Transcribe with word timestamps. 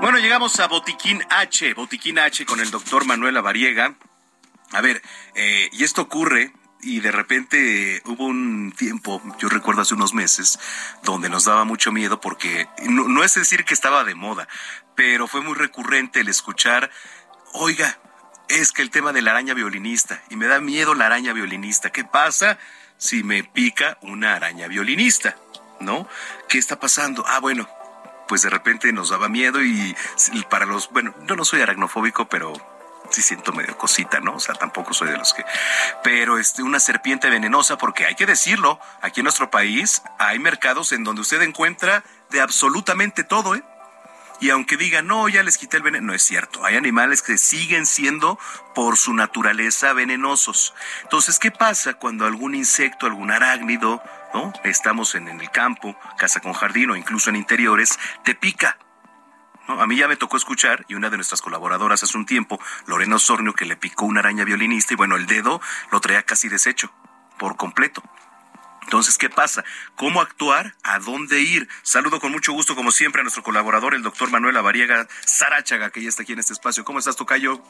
Bueno, 0.00 0.16
llegamos 0.16 0.58
a 0.60 0.66
Botiquín 0.66 1.22
H, 1.28 1.74
Botiquín 1.74 2.18
H 2.18 2.46
con 2.46 2.58
el 2.58 2.70
doctor 2.70 3.04
Manuel 3.04 3.36
Avariega. 3.36 3.96
A 4.72 4.80
ver, 4.80 5.02
eh, 5.34 5.68
y 5.72 5.84
esto 5.84 6.00
ocurre 6.00 6.54
y 6.80 7.00
de 7.00 7.12
repente 7.12 8.00
hubo 8.06 8.24
un 8.24 8.72
tiempo, 8.72 9.20
yo 9.38 9.50
recuerdo 9.50 9.82
hace 9.82 9.92
unos 9.92 10.14
meses, 10.14 10.58
donde 11.02 11.28
nos 11.28 11.44
daba 11.44 11.64
mucho 11.64 11.92
miedo 11.92 12.18
porque 12.18 12.66
no, 12.82 13.22
es 13.22 13.34
decir 13.34 13.66
que 13.66 13.74
estaba 13.74 14.02
de 14.04 14.14
moda, 14.14 14.48
pero 14.94 15.28
fue 15.28 15.42
muy 15.42 15.52
recurrente 15.52 16.20
el 16.20 16.28
escuchar, 16.28 16.90
oiga, 17.52 17.98
es 18.48 18.72
que 18.72 18.80
el 18.80 18.88
tema 18.88 19.12
de 19.12 19.20
la 19.20 19.32
araña 19.32 19.52
violinista, 19.52 20.22
y 20.30 20.36
me 20.36 20.46
da 20.46 20.60
miedo 20.60 20.94
la 20.94 21.06
araña 21.06 21.34
violinista, 21.34 21.90
¿qué 21.90 22.04
pasa 22.04 22.58
si 22.96 23.22
me 23.22 23.44
pica 23.44 23.98
una 24.00 24.34
araña 24.34 24.66
violinista? 24.66 25.36
¿No? 25.78 26.08
¿Qué 26.48 26.56
está 26.56 26.80
pasando? 26.80 27.22
Ah, 27.26 27.40
bueno, 27.40 27.68
pues 28.30 28.42
de 28.42 28.48
repente 28.48 28.90
nos 28.92 29.10
daba 29.10 29.28
miedo 29.28 29.60
y 29.60 29.94
para 30.48 30.64
los, 30.64 30.88
bueno, 30.90 31.12
yo 31.26 31.34
no 31.34 31.44
soy 31.44 31.60
aracnofóbico, 31.60 32.28
pero 32.28 32.54
sí 33.10 33.22
siento 33.22 33.52
medio 33.52 33.76
cosita, 33.76 34.20
¿no? 34.20 34.36
O 34.36 34.40
sea, 34.40 34.54
tampoco 34.54 34.94
soy 34.94 35.10
de 35.10 35.18
los 35.18 35.34
que... 35.34 35.44
Pero 36.02 36.38
este, 36.38 36.62
una 36.62 36.80
serpiente 36.80 37.28
venenosa, 37.28 37.76
porque 37.76 38.06
hay 38.06 38.14
que 38.14 38.26
decirlo, 38.26 38.78
aquí 39.02 39.20
en 39.20 39.24
nuestro 39.24 39.50
país 39.50 40.02
hay 40.18 40.38
mercados 40.38 40.92
en 40.92 41.04
donde 41.04 41.22
usted 41.22 41.42
encuentra 41.42 42.04
de 42.30 42.40
absolutamente 42.40 43.24
todo, 43.24 43.54
¿eh? 43.56 43.64
Y 44.42 44.48
aunque 44.48 44.78
digan, 44.78 45.06
no, 45.06 45.28
ya 45.28 45.42
les 45.42 45.58
quité 45.58 45.76
el 45.76 45.82
veneno, 45.82 46.06
no 46.06 46.14
es 46.14 46.22
cierto. 46.22 46.64
Hay 46.64 46.74
animales 46.74 47.20
que 47.20 47.36
siguen 47.36 47.84
siendo 47.84 48.38
por 48.74 48.96
su 48.96 49.12
naturaleza 49.12 49.92
venenosos. 49.92 50.72
Entonces, 51.02 51.38
¿qué 51.38 51.50
pasa 51.50 51.94
cuando 51.94 52.24
algún 52.24 52.54
insecto, 52.54 53.04
algún 53.04 53.30
arácnido, 53.30 54.02
Estamos 54.64 55.14
en, 55.14 55.28
en 55.28 55.40
el 55.40 55.50
campo, 55.50 55.96
casa 56.16 56.40
con 56.40 56.52
jardín 56.52 56.90
o 56.90 56.96
incluso 56.96 57.30
en 57.30 57.36
interiores, 57.36 57.98
te 58.24 58.34
pica? 58.34 58.78
A 59.66 59.86
mí 59.86 59.96
ya 59.96 60.08
me 60.08 60.16
tocó 60.16 60.36
escuchar, 60.36 60.84
y 60.88 60.94
una 60.94 61.10
de 61.10 61.16
nuestras 61.16 61.42
colaboradoras 61.42 62.02
hace 62.02 62.16
un 62.16 62.26
tiempo, 62.26 62.60
Lorena 62.86 63.16
Osornio, 63.16 63.52
que 63.54 63.64
le 63.64 63.76
picó 63.76 64.04
una 64.04 64.20
araña 64.20 64.44
violinista 64.44 64.94
y 64.94 64.96
bueno, 64.96 65.16
el 65.16 65.26
dedo 65.26 65.60
lo 65.90 66.00
traía 66.00 66.22
casi 66.22 66.48
deshecho, 66.48 66.92
por 67.38 67.56
completo. 67.56 68.02
Entonces, 68.82 69.18
¿qué 69.18 69.30
pasa? 69.30 69.64
¿Cómo 69.94 70.20
actuar? 70.20 70.74
¿A 70.82 70.98
dónde 70.98 71.40
ir? 71.40 71.68
Saludo 71.82 72.20
con 72.20 72.32
mucho 72.32 72.52
gusto, 72.52 72.74
como 72.74 72.90
siempre, 72.90 73.20
a 73.20 73.24
nuestro 73.24 73.42
colaborador, 73.42 73.94
el 73.94 74.02
doctor 74.02 74.30
Manuel 74.30 74.56
Avariega 74.56 75.06
Sarachaga, 75.24 75.90
que 75.90 76.02
ya 76.02 76.08
está 76.08 76.22
aquí 76.22 76.32
en 76.32 76.40
este 76.40 76.52
espacio. 76.52 76.84
¿Cómo 76.84 76.98
estás, 76.98 77.16
Tocayo? 77.16 77.62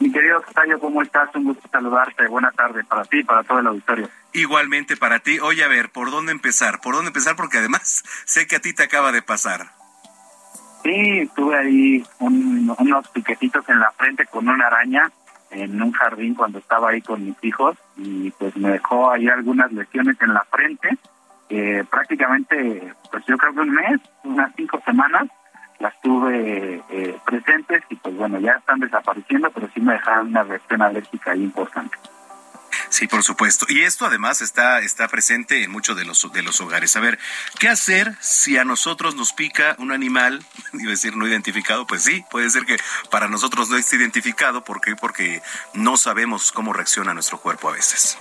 Mi 0.00 0.10
querido 0.10 0.40
Tocayo, 0.40 0.80
¿cómo 0.80 1.02
estás? 1.02 1.28
Un 1.34 1.44
gusto 1.44 1.68
saludarte. 1.70 2.26
Buena 2.26 2.50
tarde 2.52 2.82
para 2.84 3.04
ti 3.04 3.18
y 3.18 3.24
para 3.24 3.42
todo 3.42 3.58
el 3.58 3.66
auditorio. 3.66 4.08
Igualmente 4.32 4.96
para 4.96 5.18
ti. 5.18 5.38
Oye, 5.40 5.62
a 5.62 5.68
ver, 5.68 5.90
¿por 5.90 6.10
dónde 6.10 6.32
empezar? 6.32 6.80
¿Por 6.80 6.94
dónde 6.94 7.08
empezar? 7.08 7.36
Porque 7.36 7.58
además 7.58 8.02
sé 8.24 8.46
que 8.46 8.56
a 8.56 8.60
ti 8.60 8.72
te 8.72 8.84
acaba 8.84 9.12
de 9.12 9.20
pasar. 9.20 9.66
Sí, 10.82 11.30
tuve 11.36 11.58
ahí 11.58 12.04
unos 12.18 13.08
piquetitos 13.08 13.68
en 13.68 13.78
la 13.78 13.90
frente 13.92 14.24
con 14.24 14.48
una 14.48 14.66
araña 14.66 15.12
en 15.50 15.82
un 15.82 15.92
jardín 15.92 16.34
cuando 16.34 16.58
estaba 16.58 16.90
ahí 16.90 17.02
con 17.02 17.22
mis 17.22 17.36
hijos 17.42 17.76
y 17.98 18.30
pues 18.30 18.56
me 18.56 18.70
dejó 18.70 19.10
ahí 19.10 19.28
algunas 19.28 19.70
lesiones 19.72 20.16
en 20.22 20.32
la 20.32 20.44
frente. 20.44 20.96
prácticamente, 21.90 22.94
pues 23.10 23.24
yo 23.26 23.36
creo 23.36 23.52
que 23.52 23.60
un 23.60 23.70
mes, 23.72 24.00
unas 24.24 24.54
cinco 24.56 24.80
semanas, 24.86 25.28
las 25.80 25.98
tuve 26.02 26.82
eh, 26.90 27.18
presentes 27.24 27.82
y 27.88 27.96
pues 27.96 28.14
bueno, 28.16 28.38
ya 28.38 28.52
están 28.52 28.80
desapareciendo, 28.80 29.50
pero 29.50 29.68
sí 29.74 29.80
me 29.80 29.94
dejaron 29.94 30.28
una 30.28 30.44
reacción 30.44 30.82
alérgica 30.82 31.32
ahí 31.32 31.42
importante. 31.42 31.96
Sí, 32.90 33.06
por 33.06 33.22
supuesto. 33.22 33.66
Y 33.68 33.82
esto 33.82 34.04
además 34.04 34.42
está, 34.42 34.80
está 34.80 35.08
presente 35.08 35.62
en 35.62 35.70
muchos 35.70 35.96
de 35.96 36.04
los, 36.04 36.30
de 36.32 36.42
los 36.42 36.60
hogares. 36.60 36.96
A 36.96 37.00
ver, 37.00 37.18
¿qué 37.58 37.68
hacer 37.68 38.14
si 38.20 38.58
a 38.58 38.64
nosotros 38.64 39.14
nos 39.14 39.32
pica 39.32 39.76
un 39.78 39.92
animal, 39.92 40.44
iba 40.74 40.90
decir 40.90 41.16
no 41.16 41.26
identificado? 41.26 41.86
Pues 41.86 42.02
sí, 42.02 42.24
puede 42.30 42.50
ser 42.50 42.66
que 42.66 42.76
para 43.10 43.28
nosotros 43.28 43.70
no 43.70 43.76
esté 43.76 43.96
identificado. 43.96 44.64
¿Por 44.64 44.80
qué? 44.80 44.96
Porque 44.96 45.40
no 45.72 45.96
sabemos 45.96 46.52
cómo 46.52 46.72
reacciona 46.72 47.14
nuestro 47.14 47.38
cuerpo 47.38 47.68
a 47.68 47.72
veces. 47.72 48.18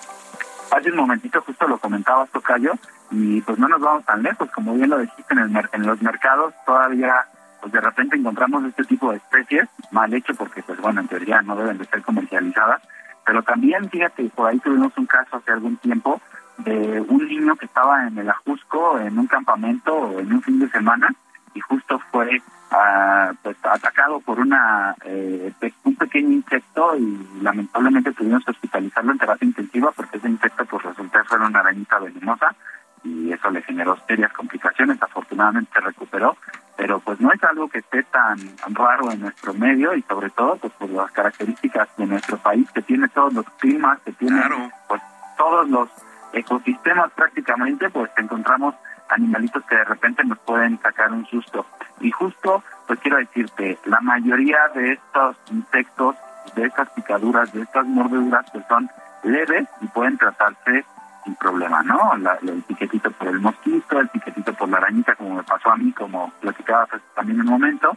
Hace 0.71 0.91
un 0.91 0.97
momentito 0.97 1.41
justo 1.41 1.67
lo 1.67 1.79
comentabas, 1.79 2.29
Tocayo, 2.29 2.73
y 3.09 3.41
pues 3.41 3.57
no 3.57 3.67
nos 3.67 3.81
vamos 3.81 4.05
tan 4.05 4.21
lejos. 4.21 4.51
Como 4.51 4.75
bien 4.75 4.91
lo 4.91 4.99
dijiste, 4.99 5.33
en, 5.33 5.39
el, 5.39 5.69
en 5.73 5.87
los 5.87 5.99
mercados 6.03 6.53
todavía 6.65 7.25
pues 7.61 7.71
de 7.73 7.81
repente 7.81 8.15
encontramos 8.15 8.63
este 8.65 8.83
tipo 8.83 9.11
de 9.11 9.17
especies, 9.17 9.67
mal 9.91 10.13
hecho 10.13 10.33
porque 10.35 10.63
pues 10.63 10.79
bueno, 10.79 11.01
en 11.01 11.07
teoría 11.07 11.41
no 11.41 11.55
deben 11.55 11.77
de 11.77 11.85
ser 11.85 12.01
comercializadas, 12.01 12.81
pero 13.25 13.43
también, 13.43 13.89
fíjate, 13.89 14.23
por 14.35 14.49
ahí 14.49 14.59
tuvimos 14.59 14.91
un 14.97 15.05
caso 15.05 15.37
hace 15.37 15.51
algún 15.51 15.77
tiempo 15.77 16.21
de 16.57 17.01
un 17.01 17.27
niño 17.27 17.55
que 17.55 17.65
estaba 17.65 18.07
en 18.07 18.17
el 18.17 18.29
Ajusco, 18.29 18.99
en 18.99 19.17
un 19.17 19.27
campamento, 19.27 20.19
en 20.19 20.33
un 20.33 20.41
fin 20.41 20.59
de 20.59 20.69
semana, 20.69 21.09
y 21.53 21.59
justo 21.61 21.99
fue 22.11 22.41
ah, 22.71 23.31
pues, 23.41 23.57
atacado 23.63 24.19
por 24.19 24.39
una 24.39 24.95
eh, 25.03 25.51
un 25.83 25.95
pequeño 25.95 26.29
insecto 26.29 26.95
y 26.97 27.39
lamentablemente 27.41 28.13
tuvimos 28.13 28.43
que 28.45 28.51
hospitalizarlo 28.51 29.11
en 29.11 29.17
terapia 29.17 29.45
intensiva 29.45 29.91
porque 29.91 30.17
ese 30.17 30.29
insecto 30.29 30.65
pues 30.65 30.83
resultó 30.83 31.23
ser 31.25 31.39
una 31.39 31.59
arañita 31.59 31.99
venenosa 31.99 32.55
y 33.03 33.31
eso 33.31 33.49
le 33.49 33.61
generó 33.61 33.97
serias 34.07 34.31
complicaciones. 34.33 35.01
Afortunadamente 35.01 35.71
se 35.73 35.79
recuperó, 35.79 36.37
pero 36.79 37.01
pues 37.01 37.19
no 37.19 37.29
es 37.33 37.43
algo 37.43 37.67
que 37.67 37.79
esté 37.79 38.03
tan 38.03 38.37
raro 38.69 39.11
en 39.11 39.19
nuestro 39.19 39.53
medio 39.53 39.93
y 39.95 40.01
sobre 40.03 40.29
todo 40.29 40.55
pues 40.55 40.71
por 40.73 40.89
las 40.89 41.11
características 41.11 41.89
de 41.97 42.05
nuestro 42.05 42.37
país 42.37 42.71
que 42.71 42.81
tiene 42.81 43.09
todos 43.09 43.33
los 43.33 43.45
climas, 43.59 43.99
que 43.99 44.13
tiene 44.13 44.41
pues 44.87 45.01
todos 45.37 45.69
los 45.69 45.89
ecosistemas 46.31 47.11
prácticamente, 47.11 47.89
pues 47.89 48.09
encontramos 48.15 48.75
animalitos 49.09 49.61
que 49.65 49.75
de 49.75 49.83
repente 49.83 50.23
nos 50.23 50.39
pueden 50.39 50.79
sacar 50.79 51.11
un 51.11 51.25
susto. 51.25 51.65
Y 51.99 52.11
justo, 52.11 52.63
pues 52.87 52.97
quiero 53.01 53.17
decirte, 53.17 53.77
la 53.83 53.99
mayoría 53.99 54.59
de 54.73 54.93
estos 54.93 55.35
insectos, 55.51 56.15
de 56.55 56.65
estas 56.65 56.89
picaduras, 56.91 57.51
de 57.51 57.63
estas 57.63 57.85
mordeduras, 57.87 58.45
pues 58.53 58.65
son 58.69 58.89
leves 59.23 59.67
y 59.81 59.87
pueden 59.87 60.17
tratarse 60.17 60.85
sin 61.23 61.35
problema, 61.35 61.83
¿no? 61.83 62.13
el 62.13 62.63
piquetito 62.63 63.11
por 63.11 63.27
el 63.27 63.39
mosquito, 63.39 63.99
el 63.99 64.09
piquetito 64.09 64.53
por 64.53 64.69
la 64.69 64.77
arañita, 64.77 65.15
como 65.15 65.35
me 65.35 65.43
pasó 65.43 65.71
a 65.71 65.77
mí, 65.77 65.91
como 65.93 66.31
platicabas 66.41 66.89
también 67.15 67.39
en 67.39 67.47
un 67.47 67.53
momento, 67.53 67.95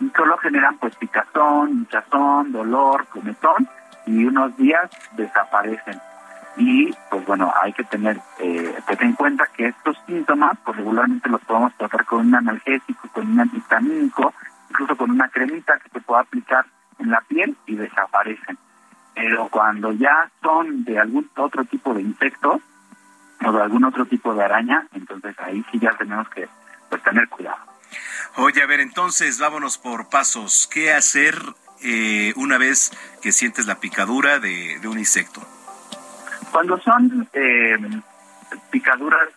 y 0.00 0.10
solo 0.10 0.36
generan 0.38 0.78
pues 0.78 0.96
picazón, 0.96 1.70
hinchazón, 1.70 2.52
dolor, 2.52 3.06
cometón, 3.08 3.68
y 4.06 4.24
unos 4.24 4.56
días 4.56 4.90
desaparecen. 5.16 6.00
Y 6.56 6.92
pues 7.10 7.24
bueno, 7.26 7.52
hay 7.60 7.72
que 7.72 7.84
tener 7.84 8.20
eh, 8.38 8.76
pues, 8.86 9.00
en 9.00 9.14
cuenta 9.14 9.46
que 9.56 9.68
estos 9.68 9.96
síntomas 10.06 10.56
pues 10.64 10.76
regularmente 10.76 11.28
los 11.28 11.40
podemos 11.42 11.74
tratar 11.74 12.04
con 12.04 12.26
un 12.26 12.34
analgésico, 12.34 13.08
con 13.12 13.30
un 13.30 13.40
antihistamínico, 13.40 14.32
incluso 14.70 14.96
con 14.96 15.10
una 15.10 15.28
cremita 15.28 15.78
que 15.78 15.90
se 15.90 16.00
puede 16.00 16.22
aplicar 16.22 16.64
en 16.98 17.10
la 17.10 17.20
piel 17.22 17.56
y 17.66 17.74
desaparecen. 17.74 18.56
Pero 19.14 19.48
cuando 19.48 19.92
ya 19.92 20.30
son 20.42 20.84
de 20.84 20.98
algún 20.98 21.30
otro 21.36 21.64
tipo 21.64 21.94
de 21.94 22.02
insectos 22.02 22.60
o 23.44 23.52
de 23.52 23.62
algún 23.62 23.84
otro 23.84 24.06
tipo 24.06 24.34
de 24.34 24.44
araña, 24.44 24.86
entonces 24.92 25.34
ahí 25.38 25.64
sí 25.70 25.78
ya 25.78 25.92
tenemos 25.96 26.28
que 26.30 26.48
pues, 26.88 27.02
tener 27.02 27.28
cuidado. 27.28 27.58
Oye, 28.36 28.62
a 28.62 28.66
ver, 28.66 28.80
entonces 28.80 29.38
vámonos 29.38 29.78
por 29.78 30.08
pasos. 30.08 30.68
¿Qué 30.72 30.92
hacer 30.92 31.36
eh, 31.82 32.32
una 32.36 32.58
vez 32.58 32.90
que 33.22 33.30
sientes 33.30 33.66
la 33.66 33.78
picadura 33.78 34.40
de, 34.40 34.80
un 34.84 34.98
insecto? 34.98 35.40
Cuando 36.50 36.78
son 36.80 37.28
eh, 37.32 37.76
picaduras 38.70 39.28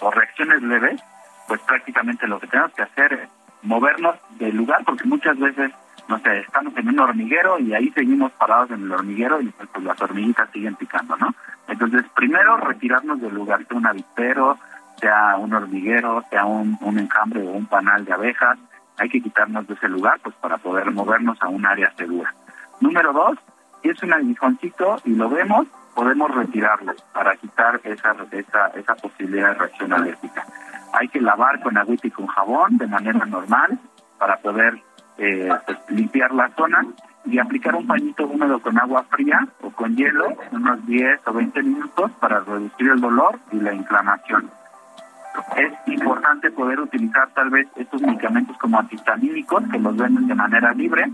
o 0.00 0.10
reacciones 0.10 0.62
leves, 0.62 1.00
pues 1.46 1.60
prácticamente 1.62 2.26
lo 2.26 2.40
que 2.40 2.46
tenemos 2.46 2.72
que 2.72 2.82
hacer 2.82 3.12
es 3.12 3.28
movernos 3.62 4.16
del 4.38 4.56
lugar, 4.56 4.82
porque 4.84 5.04
muchas 5.04 5.38
veces 5.38 5.72
no 6.10 6.18
sé, 6.18 6.40
estamos 6.40 6.76
en 6.76 6.88
un 6.88 6.98
hormiguero 6.98 7.60
y 7.60 7.72
ahí 7.72 7.88
seguimos 7.92 8.32
parados 8.32 8.72
en 8.72 8.82
el 8.82 8.92
hormiguero 8.92 9.40
y 9.40 9.46
pues, 9.46 9.68
pues, 9.72 9.84
las 9.84 10.02
hormiguitas 10.02 10.50
siguen 10.50 10.74
picando, 10.74 11.16
¿no? 11.16 11.32
Entonces, 11.68 12.04
primero 12.16 12.56
retirarnos 12.56 13.20
del 13.20 13.32
lugar, 13.32 13.64
sea 13.64 13.76
un 13.76 13.86
avispero, 13.86 14.58
sea 15.00 15.36
un 15.36 15.54
hormiguero, 15.54 16.24
sea 16.28 16.44
un, 16.44 16.76
enjambre 16.98 17.46
o 17.46 17.52
un 17.52 17.66
panal 17.66 18.04
de 18.04 18.12
abejas, 18.12 18.58
hay 18.98 19.08
que 19.08 19.22
quitarnos 19.22 19.68
de 19.68 19.74
ese 19.74 19.88
lugar 19.88 20.18
pues 20.20 20.34
para 20.36 20.58
poder 20.58 20.90
movernos 20.90 21.40
a 21.40 21.48
un 21.48 21.64
área 21.64 21.92
segura. 21.96 22.34
Número 22.80 23.12
dos, 23.12 23.38
si 23.80 23.90
es 23.90 24.02
un 24.02 24.12
aguijoncito 24.12 25.00
y 25.04 25.14
lo 25.14 25.30
vemos, 25.30 25.68
podemos 25.94 26.34
retirarlo 26.34 26.92
para 27.14 27.36
quitar 27.36 27.80
esa, 27.84 28.16
esa, 28.32 28.66
esa 28.74 28.94
posibilidad 28.96 29.50
de 29.50 29.54
reacción 29.54 29.92
alérgica. 29.92 30.44
Hay 30.92 31.06
que 31.06 31.20
lavar 31.20 31.60
con 31.60 31.78
agüita 31.78 32.08
y 32.08 32.10
con 32.10 32.26
jabón 32.26 32.78
de 32.78 32.88
manera 32.88 33.24
normal 33.26 33.78
para 34.18 34.36
poder 34.38 34.82
eh, 35.18 35.50
pues, 35.66 35.78
limpiar 35.88 36.32
la 36.32 36.48
zona 36.50 36.84
y 37.24 37.38
aplicar 37.38 37.74
un 37.74 37.86
pañito 37.86 38.26
húmedo 38.26 38.60
con 38.60 38.78
agua 38.78 39.04
fría 39.10 39.46
o 39.62 39.70
con 39.70 39.94
hielo 39.94 40.34
unos 40.52 40.86
10 40.86 41.20
o 41.26 41.32
20 41.32 41.62
minutos 41.62 42.10
para 42.20 42.40
reducir 42.40 42.90
el 42.90 43.00
dolor 43.00 43.38
y 43.52 43.60
la 43.60 43.74
inflamación. 43.74 44.50
Es 45.56 45.72
importante 45.86 46.50
poder 46.50 46.80
utilizar 46.80 47.28
tal 47.34 47.50
vez 47.50 47.68
estos 47.76 48.00
medicamentos 48.02 48.56
como 48.58 48.78
antihistamínicos 48.78 49.62
que 49.70 49.78
los 49.78 49.96
venden 49.96 50.26
de 50.26 50.34
manera 50.34 50.72
libre 50.72 51.10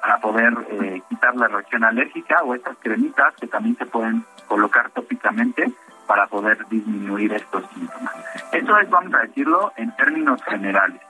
para 0.00 0.18
poder 0.18 0.54
eh, 0.70 1.02
quitar 1.08 1.36
la 1.36 1.48
reacción 1.48 1.84
alérgica 1.84 2.42
o 2.42 2.54
estas 2.54 2.76
cremitas 2.78 3.34
que 3.36 3.46
también 3.46 3.76
se 3.76 3.86
pueden 3.86 4.24
colocar 4.48 4.90
tópicamente 4.90 5.70
para 6.06 6.26
poder 6.26 6.66
disminuir 6.68 7.32
estos 7.34 7.64
síntomas. 7.72 8.14
Eso 8.52 8.78
es, 8.78 8.90
vamos 8.90 9.14
a 9.14 9.18
decirlo, 9.18 9.72
en 9.76 9.94
términos 9.94 10.42
generales. 10.42 11.00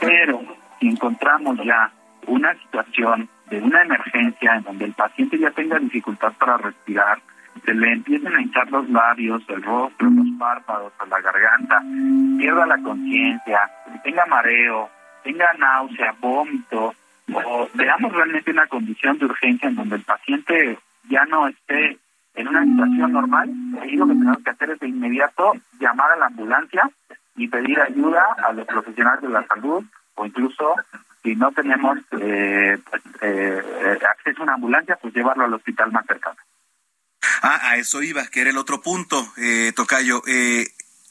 Pero 0.00 0.40
si 0.78 0.88
encontramos 0.88 1.58
ya 1.64 1.90
una 2.26 2.54
situación 2.54 3.28
de 3.50 3.60
una 3.60 3.82
emergencia 3.82 4.56
en 4.56 4.62
donde 4.62 4.84
el 4.86 4.92
paciente 4.92 5.38
ya 5.38 5.50
tenga 5.50 5.78
dificultad 5.78 6.32
para 6.38 6.58
respirar, 6.58 7.18
se 7.64 7.74
le 7.74 7.92
empiecen 7.92 8.34
a 8.34 8.42
hinchar 8.42 8.70
los 8.70 8.88
labios, 8.90 9.42
el 9.48 9.62
rostro, 9.62 10.10
los 10.10 10.26
párpados 10.38 10.92
o 11.00 11.06
la 11.06 11.20
garganta, 11.20 11.82
pierda 12.38 12.66
la 12.66 12.78
conciencia, 12.78 13.70
tenga 14.04 14.26
mareo, 14.26 14.88
tenga 15.24 15.52
náusea, 15.58 16.14
vómito, 16.20 16.94
o 17.32 17.68
veamos 17.74 18.12
realmente 18.12 18.50
una 18.50 18.66
condición 18.66 19.18
de 19.18 19.26
urgencia 19.26 19.68
en 19.68 19.74
donde 19.74 19.96
el 19.96 20.02
paciente 20.02 20.78
ya 21.08 21.24
no 21.24 21.48
esté 21.48 21.98
en 22.34 22.48
una 22.48 22.64
situación 22.64 23.12
normal, 23.12 23.50
ahí 23.82 23.96
lo 23.96 24.06
que 24.06 24.14
tenemos 24.14 24.42
que 24.44 24.50
hacer 24.50 24.70
es 24.70 24.80
de 24.80 24.88
inmediato 24.88 25.54
llamar 25.80 26.12
a 26.12 26.16
la 26.16 26.26
ambulancia 26.26 26.88
y 27.36 27.48
pedir 27.48 27.80
ayuda 27.80 28.24
a 28.44 28.52
los 28.52 28.66
profesionales 28.66 29.22
de 29.22 29.28
la 29.28 29.46
salud 29.46 29.84
o 30.18 30.26
incluso 30.26 30.74
si 31.22 31.34
no 31.36 31.50
tenemos 31.52 31.98
eh, 32.20 32.78
pues, 32.90 33.02
eh, 33.22 33.98
acceso 34.08 34.40
a 34.40 34.44
una 34.44 34.54
ambulancia, 34.54 34.98
pues 35.00 35.14
llevarlo 35.14 35.44
al 35.44 35.54
hospital 35.54 35.90
más 35.92 36.06
cercano. 36.06 36.36
Ah, 37.42 37.70
a 37.70 37.76
eso 37.76 38.02
iba, 38.02 38.26
que 38.26 38.40
era 38.40 38.50
el 38.50 38.58
otro 38.58 38.80
punto, 38.80 39.32
eh, 39.36 39.72
Tocayo. 39.74 40.22
Eh, 40.26 40.66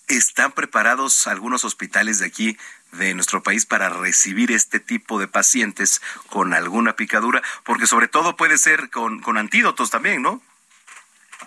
¿Están 0.07 0.53
preparados 0.53 1.27
algunos 1.27 1.65
hospitales 1.65 2.19
de 2.19 2.27
aquí, 2.27 2.57
de 2.93 3.13
nuestro 3.13 3.43
país, 3.43 3.65
para 3.65 3.89
recibir 3.89 4.51
este 4.51 4.79
tipo 4.79 5.19
de 5.19 5.27
pacientes 5.27 6.01
con 6.29 6.53
alguna 6.53 6.93
picadura? 6.93 7.41
Porque 7.65 7.87
sobre 7.87 8.07
todo 8.07 8.37
puede 8.37 8.57
ser 8.57 8.89
con, 8.89 9.19
con 9.19 9.37
antídotos 9.37 9.89
también, 9.89 10.21
¿no? 10.21 10.41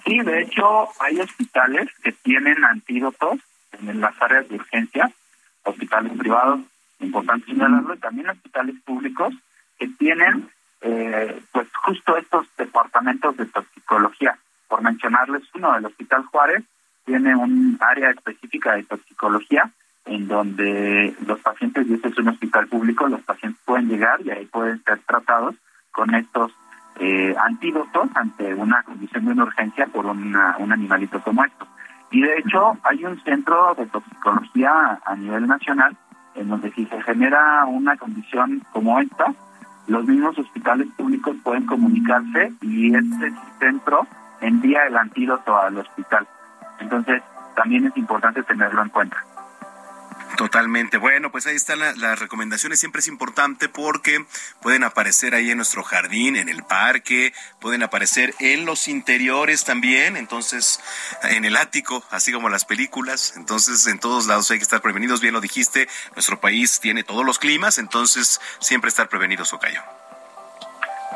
Sí, 0.05 0.21
de 0.21 0.43
hecho, 0.43 0.89
hay 1.01 1.21
hospitales 1.21 1.89
que 2.03 2.13
tienen 2.13 2.65
antídotos 2.65 3.39
en 3.73 4.01
las 4.01 4.21
áreas 4.21 4.49
de 4.49 4.57
urgencia, 4.57 5.11
hospitales 5.65 6.13
privados, 6.19 6.61
importante 7.01 7.47
señalarlo, 7.47 7.95
y 7.95 7.99
también 7.99 8.31
hospitales 8.31 8.77
públicos 8.85 9.35
que 9.79 9.89
tienen 9.89 10.49
eh, 10.83 11.43
pues 11.53 11.69
justo 11.85 12.17
estos 12.17 12.47
departamentos 12.57 13.37
de 13.37 13.47
toxicología. 13.47 14.39
Por 14.69 14.83
mencionarles 14.83 15.43
uno, 15.55 15.77
el 15.77 15.87
Hospital 15.87 16.25
Juárez 16.27 16.65
tiene 17.05 17.35
un 17.35 17.79
área 17.81 18.11
específica 18.11 18.75
de 18.75 18.85
toxicología 18.85 19.71
en 20.07 20.27
donde 20.29 21.15
los 21.27 21.41
pacientes, 21.41 21.87
y 21.87 21.95
este 21.95 22.09
es 22.09 22.19
un 22.19 22.29
hospital 22.29 22.67
público, 22.69 23.07
los 23.09 23.21
pacientes 23.23 23.61
pueden 23.65 23.89
llegar 23.89 24.21
y 24.23 24.31
ahí 24.31 24.47
pueden 24.47 24.83
ser 24.85 24.99
tratados 25.01 25.55
con 25.91 26.15
estos 26.15 26.53
eh, 26.99 27.35
antídotos 27.39 28.09
ante 28.15 28.55
una 28.55 28.83
condición 28.83 29.25
de 29.25 29.33
una 29.33 29.45
urgencia 29.45 29.87
por 29.87 30.07
una, 30.07 30.57
un 30.59 30.73
animalito 30.73 31.21
como 31.21 31.45
esto. 31.45 31.67
Y 32.11 32.23
de 32.23 32.39
hecho 32.39 32.79
hay 32.83 33.05
un 33.05 33.21
centro 33.23 33.75
de 33.77 33.87
toxicología 33.87 35.01
a 35.05 35.17
nivel 35.17 35.47
nacional 35.47 35.97
en 36.41 36.49
donde 36.49 36.73
si 36.73 36.87
se 36.87 37.01
genera 37.03 37.67
una 37.67 37.97
condición 37.97 38.63
como 38.73 38.99
esta, 38.99 39.33
los 39.87 40.05
mismos 40.07 40.39
hospitales 40.39 40.89
públicos 40.97 41.37
pueden 41.43 41.67
comunicarse 41.67 42.53
y 42.63 42.95
este 42.95 43.33
centro 43.59 44.07
envía 44.41 44.87
el 44.87 44.97
antídoto 44.97 45.57
al 45.57 45.77
hospital. 45.77 46.27
Entonces, 46.81 47.23
también 47.55 47.87
es 47.87 47.97
importante 47.97 48.43
tenerlo 48.43 48.83
en 48.83 48.89
cuenta. 48.89 49.23
Totalmente. 50.41 50.97
Bueno, 50.97 51.31
pues 51.31 51.47
ahí 51.47 51.55
están 51.55 51.81
las 51.81 52.19
recomendaciones. 52.19 52.81
Siempre 52.81 53.01
es 53.01 53.09
importante 53.09 53.69
porque 53.69 54.25
pueden 54.63 54.85
aparecer 54.85 55.35
ahí 55.35 55.51
en 55.51 55.59
nuestro 55.59 55.83
jardín, 55.83 56.35
en 56.35 56.49
el 56.49 56.63
parque, 56.63 57.35
pueden 57.61 57.83
aparecer 57.83 58.33
en 58.39 58.65
los 58.65 58.89
interiores 58.89 59.67
también, 59.67 60.17
entonces 60.17 60.81
en 61.25 61.45
el 61.45 61.59
ático, 61.59 62.03
así 62.11 62.33
como 62.33 62.49
las 62.49 62.65
películas. 62.65 63.35
Entonces 63.37 63.87
en 63.87 64.01
todos 64.01 64.29
lados 64.29 64.51
hay 64.51 64.57
que 64.57 64.63
estar 64.63 64.81
prevenidos. 64.81 65.21
Bien 65.21 65.35
lo 65.35 65.43
dijiste, 65.43 65.89
nuestro 66.15 66.41
país 66.41 66.81
tiene 66.81 67.05
todos 67.05 67.23
los 67.23 67.39
climas, 67.39 67.77
entonces 67.77 68.41
siempre 68.61 68.89
estar 68.89 69.11
prevenidos, 69.11 69.53
Ocayo. 69.53 69.83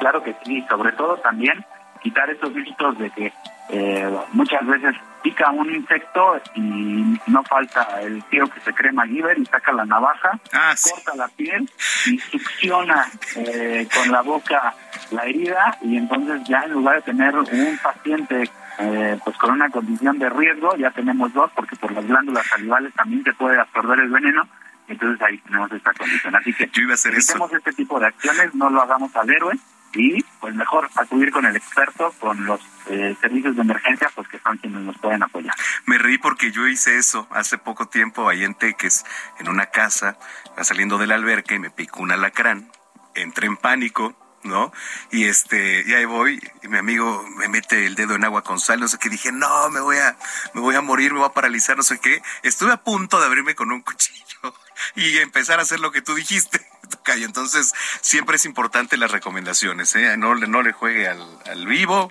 Claro 0.01 0.23
que 0.23 0.37
sí, 0.45 0.63
sobre 0.69 0.93
todo 0.93 1.17
también 1.21 1.65
quitar 2.03 2.29
esos 2.29 2.53
mitos 2.53 2.99
de 2.99 3.11
que 3.13 3.33
eh, 3.71 4.19
muchas 4.33 4.67
veces 4.67 4.95
pica 5.23 5.51
un 5.51 5.75
insecto 5.75 6.39
y 6.55 7.19
no 7.29 7.43
falta 7.45 8.03
el 8.03 8.23
tío 8.25 8.47
que 8.49 8.61
se 8.61 8.75
cree 8.75 8.93
MacGyver 8.93 9.39
y 9.39 9.47
saca 9.47 9.73
la 9.73 9.87
navaja, 9.87 10.39
ah, 10.53 10.75
corta 10.83 11.17
la 11.17 11.29
piel 11.29 11.69
y 12.07 12.19
succiona 12.19 13.07
eh, 13.37 13.89
con 13.95 14.13
la 14.13 14.21
boca 14.21 14.75
la 15.11 15.25
herida 15.25 15.79
y 15.83 15.97
entonces 15.97 16.43
ya 16.47 16.65
en 16.65 16.73
lugar 16.73 16.97
de 16.97 17.03
tener 17.03 17.37
un 17.37 17.79
paciente 17.83 18.51
eh, 18.79 19.19
pues 19.25 19.37
con 19.39 19.53
una 19.53 19.71
condición 19.71 20.19
de 20.19 20.29
riesgo 20.29 20.77
ya 20.77 20.91
tenemos 20.91 21.33
dos 21.33 21.51
porque 21.55 21.77
por 21.77 21.93
las 21.93 22.07
glándulas 22.07 22.47
salivales 22.47 22.93
también 22.95 23.23
se 23.25 23.33
puede 23.35 23.59
absorber 23.59 24.01
el 24.01 24.11
veneno 24.11 24.47
entonces 24.89 25.23
ahí 25.23 25.39
tenemos 25.39 25.71
esta 25.73 25.93
condición 25.95 26.35
así 26.37 26.53
que 26.53 26.69
Yo 26.73 26.83
iba 26.83 26.93
a 26.93 26.95
hacer 26.95 27.15
eso. 27.15 27.49
este 27.57 27.73
tipo 27.73 27.99
de 28.01 28.07
acciones 28.07 28.55
no 28.55 28.69
lo 28.69 28.83
hagamos 28.83 29.15
al 29.17 29.31
héroe 29.31 29.55
y 29.95 30.24
pues 30.45 30.55
mejor 30.57 30.91
acudir 30.97 31.31
con 31.31 31.47
el 31.47 31.57
experto, 31.57 32.13
con 32.21 32.45
los 32.45 32.61
eh, 32.89 33.17
servicios 33.19 33.57
de 33.57 33.63
emergencia, 33.63 34.11
pues 34.15 34.29
que 34.29 34.39
son 34.41 34.59
quienes 34.59 34.83
nos 34.83 34.99
pueden 34.99 35.23
apoyar. 35.23 35.55
Me 35.87 35.97
reí 35.97 36.19
porque 36.19 36.53
yo 36.53 36.69
hice 36.69 36.99
eso 36.99 37.27
hace 37.31 37.57
poco 37.57 37.89
tiempo 37.89 38.29
ahí 38.29 38.45
en 38.45 38.55
Teques, 38.55 39.07
en 39.39 39.49
una 39.49 39.65
casa, 39.71 40.19
saliendo 40.61 40.99
del 40.99 41.13
alberca 41.13 41.55
y 41.55 41.61
me 41.61 41.71
picó 41.71 42.03
un 42.03 42.13
alacrán, 42.13 42.71
entré 43.15 43.47
en 43.47 43.57
pánico, 43.57 44.15
¿no? 44.43 44.71
Y 45.11 45.25
este, 45.25 45.83
y 45.87 45.95
ahí 45.95 46.05
voy, 46.05 46.39
y 46.63 46.69
mi 46.69 46.77
amigo 46.77 47.25
me 47.39 47.49
mete 47.49 47.87
el 47.87 47.95
dedo 47.95 48.15
en 48.15 48.25
agua 48.25 48.45
con 48.45 48.61
sal, 48.61 48.81
no 48.81 48.89
sé 48.89 48.99
qué, 48.99 49.09
dije, 49.09 49.33
no, 49.33 49.71
me 49.71 49.81
voy 49.81 49.97
a, 49.97 50.15
me 50.53 50.61
voy 50.61 50.75
a 50.75 50.83
morir, 50.83 51.15
me 51.15 51.21
voy 51.21 51.29
a 51.31 51.33
paralizar, 51.33 51.75
no 51.75 51.83
sé 51.83 51.99
qué. 52.01 52.21
Estuve 52.43 52.71
a 52.71 52.85
punto 52.85 53.19
de 53.19 53.25
abrirme 53.25 53.55
con 53.55 53.73
un 53.73 53.81
cuchillo 53.81 54.55
y 54.95 55.17
empezar 55.21 55.59
a 55.59 55.63
hacer 55.63 55.81
lo 55.81 55.91
que 55.91 56.03
tú 56.03 56.15
dijiste. 56.15 56.74
Tocayo. 57.05 57.27
Entonces, 57.27 57.73
siempre 58.01 58.37
es 58.37 58.45
importante 58.45 58.97
las 58.97 59.11
recomendaciones, 59.11 59.95
¿eh? 59.95 60.17
No, 60.17 60.35
no 60.35 60.63
le 60.63 60.73
juegue 60.73 61.09
al, 61.09 61.23
al 61.47 61.67
vivo. 61.67 62.11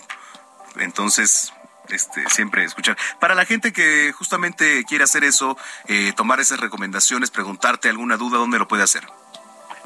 Entonces, 0.78 1.54
este, 1.90 2.24
siempre 2.30 2.64
escuchar. 2.64 2.98
Para 3.20 3.36
la 3.36 3.46
gente 3.46 3.74
que 3.74 4.12
justamente 4.14 4.84
quiere 4.86 5.04
hacer 5.04 5.24
eso, 5.24 5.58
eh, 5.88 6.14
tomar 6.16 6.40
esas 6.40 6.60
recomendaciones, 6.60 7.32
preguntarte 7.32 7.90
alguna 7.90 8.18
duda, 8.18 8.38
¿dónde 8.38 8.60
lo 8.60 8.68
puede 8.68 8.84
hacer? 8.84 9.04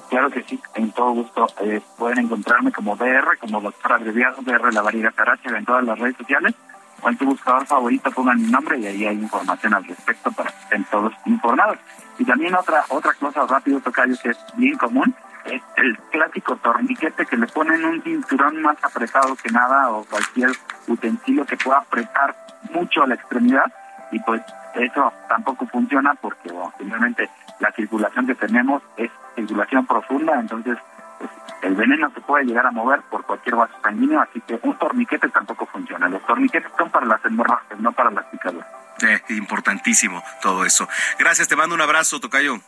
Claro 0.10 0.30
que 0.30 0.44
sí, 0.44 0.60
en 0.76 0.92
todo 0.92 1.12
gusto. 1.12 1.48
Eh, 1.62 1.82
pueden 1.98 2.20
encontrarme 2.20 2.72
como 2.72 2.96
DR, 2.96 3.38
como 3.40 3.60
doctor 3.62 3.94
abreviado 3.94 4.42
DR 4.42 4.74
La 4.74 4.82
Variga 4.82 5.12
Tarache 5.12 5.50
en 5.50 5.66
todas 5.66 5.84
las 5.84 6.00
redes 6.00 6.16
sociales. 6.18 6.54
Tu 7.18 7.26
buscador 7.26 7.66
favorito 7.66 8.12
pongan 8.12 8.42
mi 8.42 8.52
nombre 8.52 8.78
y 8.78 8.86
ahí 8.86 9.06
hay 9.06 9.16
información 9.16 9.74
al 9.74 9.86
respecto 9.86 10.32
para 10.32 10.52
que 10.52 10.58
estén 10.64 10.84
todos 10.86 11.14
informados. 11.26 11.78
Y 12.20 12.26
también 12.26 12.54
otra 12.54 12.84
otra 12.90 13.14
cosa 13.14 13.46
rápido, 13.48 13.80
Tocayo, 13.80 14.16
que 14.22 14.30
es 14.30 14.38
bien 14.56 14.78
común, 14.78 15.16
es 15.46 15.62
el 15.78 15.98
clásico 16.12 16.56
torniquete 16.58 17.26
que 17.26 17.38
le 17.38 17.48
ponen 17.48 17.86
un 17.86 18.02
cinturón 18.04 18.62
más 18.62 18.78
apretado 18.84 19.36
que 19.36 19.50
nada 19.50 19.90
o 19.92 20.04
cualquier 20.04 20.52
utensilio 20.88 21.46
que 21.46 21.58
pueda 21.58 21.80
apretar 21.80 22.36
mucho 22.74 23.04
a 23.04 23.08
la 23.08 23.16
extremidad 23.16 23.72
y 24.12 24.20
pues 24.20 24.42
eso 24.76 25.12
tampoco 25.28 25.66
funciona 25.68 26.14
porque 26.16 26.52
bueno, 26.52 26.76
la 27.60 27.72
circulación 27.72 28.28
que 28.28 28.36
tenemos 28.36 28.84
es 28.98 29.10
circulación 29.36 29.86
profunda, 29.86 30.40
entonces 30.40 30.78
el 31.62 31.76
veneno 31.76 32.12
se 32.14 32.22
puede 32.22 32.46
llegar 32.46 32.66
a 32.66 32.72
mover 32.72 33.02
por 33.10 33.24
cualquier 33.26 33.56
vaso 33.56 33.74
sanguíneo, 33.84 34.22
así 34.22 34.42
que 34.42 34.60
un 34.62 34.78
torniquete 34.78 35.30
tampoco 35.30 35.66
funciona. 35.66 36.08
Los 36.08 36.26
torniquetes 36.26 36.72
son 36.78 36.90
para 36.90 37.06
las 37.06 37.24
hemorragias, 37.26 37.80
no 37.80 37.92
para 37.92 38.12
las 38.12 38.26
picaduras. 38.26 38.68
Eh, 39.02 39.22
importantísimo 39.30 40.24
todo 40.42 40.66
eso. 40.66 40.88
Gracias, 41.20 41.48
te 41.48 41.56
mando 41.56 41.76
un 41.76 41.82
abrazo, 41.82 42.20
Tocayo. 42.20 42.60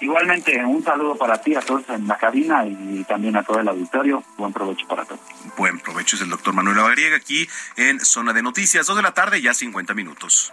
Igualmente, 0.00 0.62
un 0.62 0.84
saludo 0.84 1.16
para 1.16 1.40
ti, 1.40 1.54
a 1.54 1.60
todos 1.60 1.88
en 1.88 2.06
la 2.06 2.18
cabina 2.18 2.66
y 2.66 3.02
también 3.04 3.36
a 3.36 3.42
todo 3.42 3.60
el 3.60 3.68
auditorio. 3.68 4.22
Buen 4.36 4.52
provecho 4.52 4.86
para 4.86 5.04
todos. 5.06 5.20
Buen 5.56 5.78
provecho 5.78 6.16
es 6.16 6.22
el 6.22 6.28
doctor 6.28 6.52
Manuel 6.52 6.78
Avariega 6.78 7.16
aquí 7.16 7.48
en 7.76 8.00
Zona 8.00 8.34
de 8.34 8.42
Noticias, 8.42 8.86
dos 8.86 8.96
de 8.96 9.02
la 9.02 9.14
tarde, 9.14 9.40
ya 9.40 9.54
50 9.54 9.94
minutos. 9.94 10.52